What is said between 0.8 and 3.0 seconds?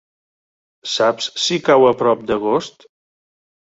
Saps si cau a prop d'Agost?